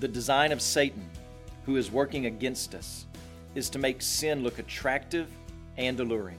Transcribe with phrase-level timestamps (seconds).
[0.00, 1.10] The design of Satan,
[1.66, 3.06] who is working against us,
[3.56, 5.28] is to make sin look attractive
[5.76, 6.38] and alluring.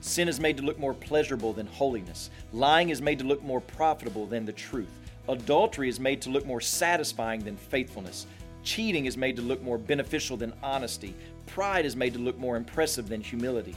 [0.00, 2.30] Sin is made to look more pleasurable than holiness.
[2.52, 4.88] Lying is made to look more profitable than the truth.
[5.28, 8.26] Adultery is made to look more satisfying than faithfulness.
[8.64, 11.14] Cheating is made to look more beneficial than honesty.
[11.46, 13.76] Pride is made to look more impressive than humility.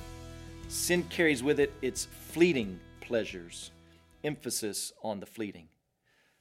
[0.69, 3.69] Sin carries with it its fleeting pleasures,
[4.23, 5.67] emphasis on the fleeting.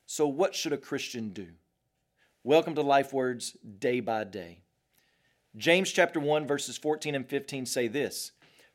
[0.06, 1.48] So, what should a Christian do?
[2.44, 4.62] Welcome to Life Words Day by Day.
[5.56, 8.32] James chapter 1 verses 14 and 15 say this,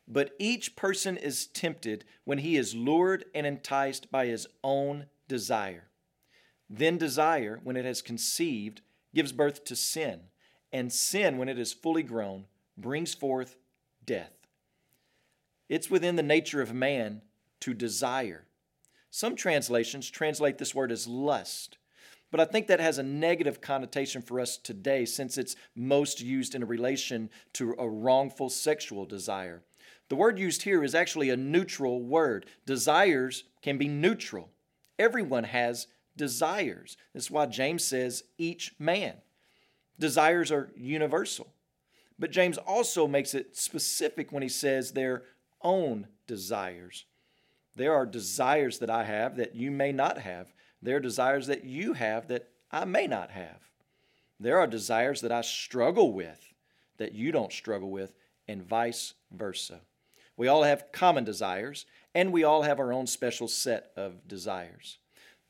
[0.08, 5.90] but each person is tempted when he is lured and enticed by his own desire.
[6.70, 10.22] Then desire, when it has conceived, gives birth to sin,
[10.72, 12.46] and sin, when it is fully grown,
[12.78, 13.58] brings forth
[14.06, 14.48] death.
[15.68, 17.22] It's within the nature of man
[17.60, 18.46] to desire.
[19.12, 21.78] Some translations translate this word as lust,
[22.32, 26.56] but I think that has a negative connotation for us today since it's most used
[26.56, 29.64] in a relation to a wrongful sexual desire.
[30.10, 32.46] The word used here is actually a neutral word.
[32.66, 34.50] Desires can be neutral.
[35.00, 36.98] Everyone has desires.
[37.14, 39.16] That's why James says each man.
[40.00, 41.48] Desires are universal.
[42.20, 45.24] But James also makes it specific when he says their
[45.62, 47.06] own desires.
[47.76, 50.54] There are desires that I have that you may not have.
[50.82, 53.62] There are desires that you have that I may not have.
[54.40, 56.54] There are desires that I struggle with
[56.98, 58.14] that you don't struggle with,
[58.48, 59.82] and vice versa.
[60.36, 65.00] We all have common desires, and we all have our own special set of desires.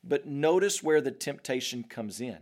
[0.04, 2.38] But notice where the temptation comes in.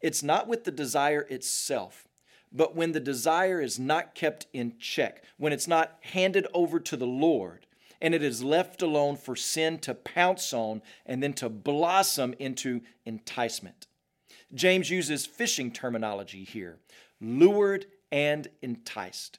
[0.00, 2.06] It's not with the desire itself,
[2.52, 6.96] but when the desire is not kept in check, when it's not handed over to
[6.96, 7.66] the Lord,
[8.00, 12.80] and it is left alone for sin to pounce on and then to blossom into
[13.04, 13.86] enticement.
[14.54, 16.78] James uses fishing terminology here
[17.20, 19.38] lured and enticed.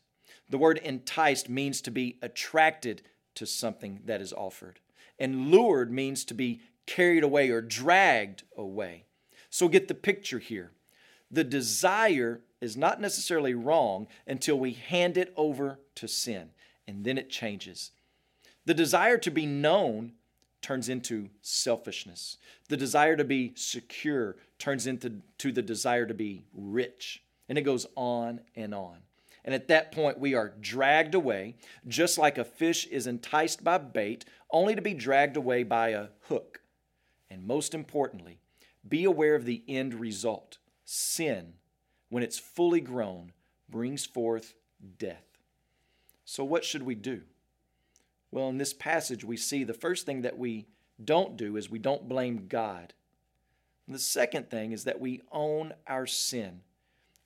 [0.50, 3.02] The word enticed means to be attracted
[3.36, 4.80] to something that is offered,
[5.18, 9.06] and lured means to be carried away or dragged away.
[9.50, 10.72] So get the picture here.
[11.30, 16.50] The desire is not necessarily wrong until we hand it over to sin,
[16.88, 17.92] and then it changes.
[18.66, 20.14] The desire to be known
[20.62, 22.38] turns into selfishness.
[22.70, 27.24] The desire to be secure turns into to the desire to be rich.
[27.50, 28.98] And it goes on and on.
[29.44, 31.56] And at that point, we are dragged away,
[31.88, 36.08] just like a fish is enticed by bait, only to be dragged away by a
[36.28, 36.62] hook.
[37.30, 38.40] And most importantly,
[38.88, 40.60] be aware of the end result.
[40.86, 41.54] Sin,
[42.10, 43.32] when it's fully grown,
[43.70, 44.54] brings forth
[45.00, 45.26] death.
[46.24, 47.22] So, what should we do?
[48.32, 50.66] Well, in this passage, we see the first thing that we
[51.04, 52.94] don't do is we don't blame God.
[53.88, 56.62] And the second thing is that we own our sin,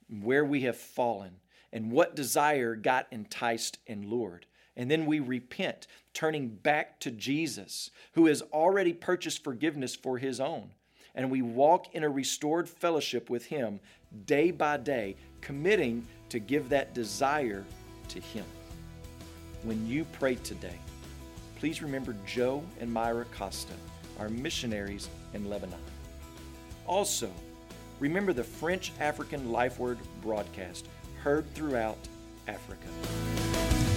[0.10, 1.36] where we have fallen,
[1.72, 4.48] and what desire got enticed and lured.
[4.78, 10.40] And then we repent, turning back to Jesus, who has already purchased forgiveness for his
[10.40, 10.72] own.
[11.14, 13.80] And we walk in a restored fellowship with him
[14.26, 17.64] day by day, committing to give that desire
[18.10, 18.46] to him.
[19.64, 20.80] When you pray today,
[21.56, 23.74] please remember Joe and Myra Costa,
[24.20, 25.80] our missionaries in Lebanon.
[26.86, 27.30] Also,
[28.00, 30.88] remember the French African Life Word broadcast
[31.24, 31.98] heard throughout
[32.48, 33.95] Africa.